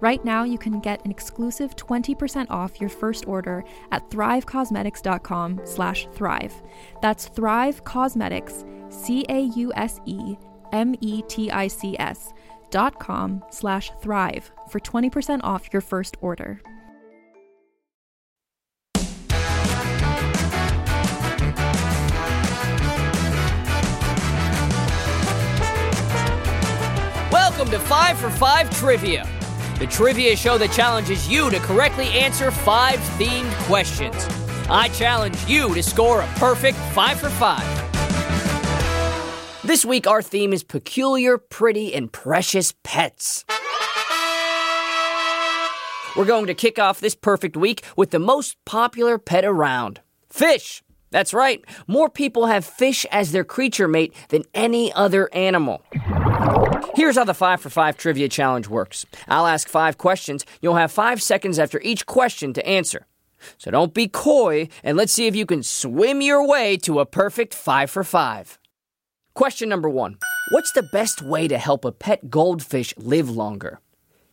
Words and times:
Right 0.00 0.24
now, 0.24 0.44
you 0.44 0.56
can 0.56 0.80
get 0.80 1.04
an 1.04 1.10
exclusive 1.10 1.76
20% 1.76 2.46
off 2.48 2.80
your 2.80 2.88
first 2.88 3.28
order 3.28 3.62
at 3.92 4.08
thrivecausemetics.com 4.10 5.60
slash 5.64 6.08
thrive. 6.14 6.54
That's 7.02 7.28
Thrive 7.28 7.84
Causemetics, 7.84 8.64
C-A-U-S-E-M-E-T-I-C-S 8.90 9.52
dot 12.70 12.98
com 13.00 13.44
slash 13.50 13.90
thrive 14.00 14.50
for 14.70 14.80
20% 14.80 15.40
off 15.42 15.68
your 15.72 15.82
first 15.82 16.16
order. 16.20 16.62
Welcome 27.30 27.70
to 27.70 27.78
5 27.78 28.18
for 28.18 28.30
5 28.30 28.70
Trivia, 28.78 29.28
the 29.80 29.86
trivia 29.86 30.36
show 30.36 30.58
that 30.58 30.70
challenges 30.72 31.26
you 31.26 31.48
to 31.48 31.58
correctly 31.60 32.10
answer 32.10 32.50
five 32.50 32.98
themed 33.18 33.50
questions. 33.64 34.14
I 34.68 34.88
challenge 34.88 35.42
you 35.46 35.74
to 35.74 35.82
score 35.82 36.20
a 36.20 36.26
perfect 36.36 36.76
5 36.92 37.18
for 37.18 37.30
5. 37.30 39.62
This 39.64 39.82
week, 39.82 40.06
our 40.06 40.20
theme 40.20 40.52
is 40.52 40.62
peculiar, 40.62 41.38
pretty, 41.38 41.94
and 41.94 42.12
precious 42.12 42.74
pets. 42.84 43.46
We're 46.14 46.26
going 46.26 46.48
to 46.48 46.54
kick 46.54 46.78
off 46.78 47.00
this 47.00 47.14
perfect 47.14 47.56
week 47.56 47.82
with 47.96 48.10
the 48.10 48.18
most 48.18 48.62
popular 48.66 49.16
pet 49.16 49.46
around 49.46 50.02
fish. 50.28 50.82
That's 51.10 51.32
right, 51.32 51.64
more 51.86 52.10
people 52.10 52.44
have 52.46 52.66
fish 52.66 53.06
as 53.10 53.32
their 53.32 53.44
creature 53.44 53.88
mate 53.88 54.12
than 54.28 54.42
any 54.52 54.92
other 54.92 55.32
animal. 55.32 55.82
Here's 57.00 57.16
how 57.16 57.24
the 57.24 57.32
5 57.32 57.62
for 57.62 57.70
5 57.70 57.96
trivia 57.96 58.28
challenge 58.28 58.68
works 58.68 59.06
I'll 59.26 59.46
ask 59.46 59.70
five 59.70 59.96
questions. 59.96 60.44
You'll 60.60 60.74
have 60.74 60.92
five 60.92 61.22
seconds 61.22 61.58
after 61.58 61.80
each 61.80 62.04
question 62.04 62.52
to 62.52 62.66
answer. 62.66 63.06
So 63.56 63.70
don't 63.70 63.94
be 63.94 64.06
coy, 64.06 64.68
and 64.84 64.98
let's 64.98 65.10
see 65.10 65.26
if 65.26 65.34
you 65.34 65.46
can 65.46 65.62
swim 65.62 66.20
your 66.20 66.46
way 66.46 66.76
to 66.76 67.00
a 67.00 67.06
perfect 67.06 67.54
5 67.54 67.90
for 67.90 68.04
5. 68.04 68.58
Question 69.32 69.70
number 69.70 69.88
one 69.88 70.18
What's 70.50 70.72
the 70.72 70.86
best 70.92 71.22
way 71.22 71.48
to 71.48 71.56
help 71.56 71.86
a 71.86 71.90
pet 71.90 72.28
goldfish 72.28 72.92
live 72.98 73.30
longer? 73.30 73.80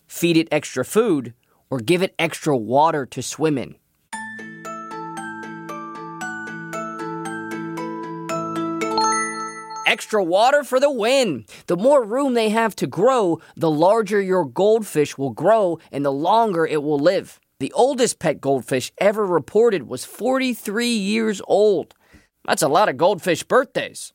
Feed 0.05 0.35
it 0.35 0.49
extra 0.51 0.83
food 0.83 1.33
or 1.69 1.79
give 1.79 2.01
it 2.03 2.15
extra 2.19 2.57
water 2.57 3.05
to 3.05 3.21
swim 3.21 3.57
in? 3.57 3.75
Extra 9.87 10.21
water 10.21 10.65
for 10.65 10.81
the 10.81 10.91
win. 10.91 11.45
The 11.67 11.77
more 11.77 12.03
room 12.03 12.33
they 12.33 12.49
have 12.49 12.75
to 12.75 12.85
grow, 12.85 13.39
the 13.55 13.71
larger 13.71 14.19
your 14.19 14.43
goldfish 14.43 15.17
will 15.17 15.29
grow 15.29 15.79
and 15.93 16.03
the 16.03 16.11
longer 16.11 16.65
it 16.65 16.83
will 16.83 16.99
live. 16.99 17.39
The 17.61 17.71
oldest 17.71 18.19
pet 18.19 18.41
goldfish 18.41 18.91
ever 18.97 19.25
reported 19.25 19.87
was 19.87 20.03
43 20.03 20.89
years 20.89 21.41
old. 21.47 21.95
That's 22.45 22.61
a 22.61 22.67
lot 22.67 22.89
of 22.89 22.97
goldfish 22.97 23.43
birthdays. 23.43 24.11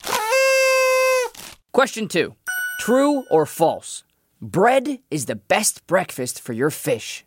Question 1.73 2.07
two 2.07 2.35
True 2.81 3.25
or 3.31 3.47
false? 3.47 4.05
Bread 4.43 4.99
is 5.11 5.25
the 5.25 5.37
best 5.37 5.87
breakfast 5.87 6.39
for 6.39 6.53
your 6.53 6.69
fish. 6.69 7.25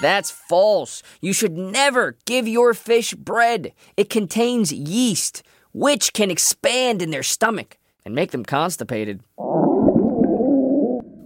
That's 0.00 0.30
false. 0.30 1.02
You 1.20 1.32
should 1.32 1.56
never 1.56 2.16
give 2.24 2.46
your 2.46 2.74
fish 2.74 3.14
bread. 3.14 3.72
It 3.96 4.10
contains 4.10 4.72
yeast, 4.72 5.42
which 5.72 6.12
can 6.12 6.30
expand 6.30 7.02
in 7.02 7.10
their 7.10 7.22
stomach 7.22 7.78
and 8.04 8.14
make 8.14 8.30
them 8.30 8.44
constipated. 8.44 9.22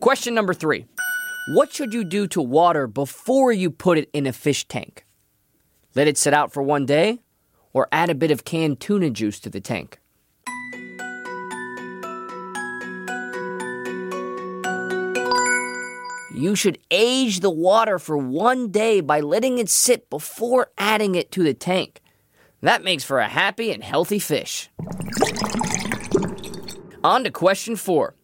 Question 0.01 0.35
number 0.35 0.55
three 0.55 0.87
What 1.55 1.73
should 1.73 1.93
you 1.93 2.05
do 2.05 2.27
to 2.29 2.41
water 2.41 2.87
before 2.87 3.53
you 3.53 3.71
put 3.71 3.99
it 3.99 4.09
in 4.13 4.27
a 4.27 4.33
fish 4.33 4.67
tank? 4.67 5.05
Let 5.95 6.09
it 6.09 6.17
sit 6.17 6.33
out 6.33 6.53
for 6.53 6.63
one 6.63 6.87
day, 6.87 7.21
or 7.73 7.89
add 7.93 8.11
a 8.11 8.15
bit 8.15 8.31
of 8.31 8.45
canned 8.45 8.81
tuna 8.81 9.11
juice 9.11 9.41
to 9.41 9.51
the 9.51 9.61
tank. 9.61 10.00
You 16.41 16.56
should 16.56 16.78
age 16.91 17.41
the 17.41 17.51
water 17.51 17.99
for 17.99 18.17
one 18.17 18.71
day 18.71 19.03
by 19.03 19.21
letting 19.21 19.59
it 19.59 19.69
sit 19.69 20.09
before 20.09 20.71
adding 20.78 21.15
it 21.15 21.31
to 21.33 21.43
the 21.43 21.53
tank. 21.53 22.01
That 22.62 22.83
makes 22.83 23.05
for 23.05 23.19
a 23.19 23.28
happy 23.28 23.71
and 23.73 23.84
healthy 23.84 24.19
fish. 24.19 24.71
On 27.05 27.25
to 27.25 27.31
question 27.31 27.77
four. 27.77 28.15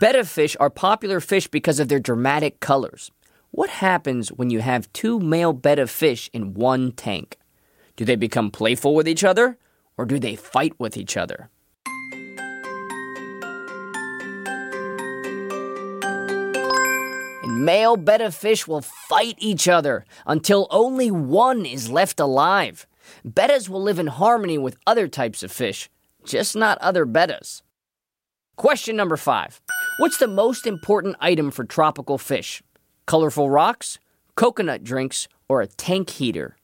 Betta 0.00 0.24
fish 0.24 0.56
are 0.58 0.70
popular 0.70 1.20
fish 1.20 1.46
because 1.46 1.78
of 1.78 1.86
their 1.86 2.00
dramatic 2.00 2.58
colors. 2.58 3.12
What 3.52 3.70
happens 3.70 4.30
when 4.30 4.50
you 4.50 4.58
have 4.58 4.92
two 4.92 5.20
male 5.20 5.52
betta 5.52 5.86
fish 5.86 6.30
in 6.32 6.54
one 6.54 6.90
tank? 6.90 7.38
Do 7.94 8.04
they 8.04 8.16
become 8.16 8.50
playful 8.50 8.92
with 8.92 9.06
each 9.06 9.22
other, 9.22 9.56
or 9.96 10.04
do 10.04 10.18
they 10.18 10.34
fight 10.34 10.72
with 10.80 10.96
each 10.96 11.16
other? 11.16 11.48
Male 17.64 17.96
betta 17.96 18.30
fish 18.30 18.66
will 18.66 18.82
fight 18.82 19.36
each 19.38 19.68
other 19.68 20.04
until 20.26 20.66
only 20.70 21.10
one 21.10 21.66
is 21.66 21.90
left 21.90 22.20
alive. 22.20 22.86
Bettas 23.26 23.68
will 23.68 23.82
live 23.82 23.98
in 23.98 24.06
harmony 24.06 24.58
with 24.58 24.76
other 24.86 25.08
types 25.08 25.42
of 25.42 25.52
fish, 25.52 25.90
just 26.24 26.56
not 26.56 26.78
other 26.78 27.06
bettas. 27.06 27.62
Question 28.56 28.96
number 28.96 29.16
five 29.16 29.60
What's 29.98 30.18
the 30.18 30.28
most 30.28 30.66
important 30.66 31.16
item 31.20 31.50
for 31.50 31.64
tropical 31.64 32.18
fish? 32.18 32.62
colorful 33.10 33.50
rocks, 33.50 33.98
coconut 34.36 34.84
drinks, 34.84 35.26
or 35.48 35.60
a 35.60 35.66
tank 35.66 36.10
heater. 36.10 36.56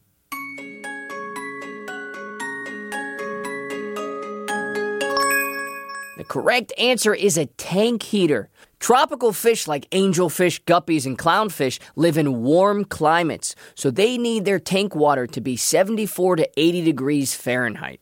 The 6.17 6.25
correct 6.29 6.73
answer 6.79 7.13
is 7.13 7.37
a 7.37 7.47
tank 7.47 8.05
heater. 8.05 8.49
Tropical 8.79 9.33
fish 9.33 9.67
like 9.67 9.89
angelfish, 9.91 10.63
guppies, 10.65 11.07
and 11.07 11.19
clownfish 11.19 11.79
live 11.97 12.19
in 12.19 12.43
warm 12.43 12.85
climates, 12.85 13.55
so 13.75 13.91
they 13.91 14.19
need 14.19 14.45
their 14.45 14.59
tank 14.59 14.95
water 14.95 15.27
to 15.27 15.41
be 15.41 15.57
74 15.57 16.37
to 16.37 16.49
80 16.57 16.85
degrees 16.85 17.35
Fahrenheit. 17.35 18.01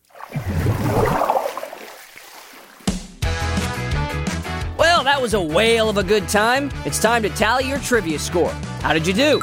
Well, 4.76 5.04
that 5.04 5.18
was 5.22 5.34
a 5.34 5.40
whale 5.40 5.88
of 5.88 5.96
a 5.96 6.02
good 6.02 6.28
time. 6.28 6.70
It's 6.84 6.98
time 6.98 7.22
to 7.22 7.30
tally 7.30 7.68
your 7.68 7.78
trivia 7.78 8.18
score. 8.18 8.50
How 8.82 8.92
did 8.92 9.06
you 9.06 9.12
do? 9.12 9.40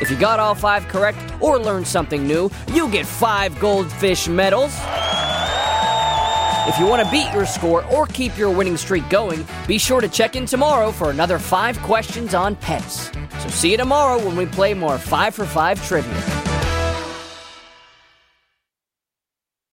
If 0.00 0.10
you 0.10 0.16
got 0.16 0.40
all 0.40 0.54
five 0.54 0.88
correct 0.88 1.18
or 1.40 1.58
learned 1.58 1.86
something 1.86 2.26
new, 2.26 2.50
you 2.72 2.90
get 2.90 3.06
five 3.06 3.58
goldfish 3.60 4.28
medals. 4.28 4.74
If 6.66 6.78
you 6.78 6.86
want 6.86 7.04
to 7.04 7.10
beat 7.10 7.30
your 7.34 7.44
score 7.44 7.84
or 7.86 8.06
keep 8.06 8.38
your 8.38 8.50
winning 8.50 8.78
streak 8.78 9.06
going, 9.10 9.46
be 9.66 9.76
sure 9.76 10.00
to 10.00 10.08
check 10.08 10.34
in 10.34 10.46
tomorrow 10.46 10.92
for 10.92 11.10
another 11.10 11.38
five 11.38 11.78
questions 11.80 12.34
on 12.34 12.56
pets. 12.56 13.10
So 13.40 13.48
see 13.50 13.72
you 13.72 13.76
tomorrow 13.76 14.16
when 14.24 14.34
we 14.34 14.46
play 14.46 14.72
more 14.72 14.96
5 14.96 15.34
for 15.34 15.44
5 15.44 15.86
trivia. 15.86 16.33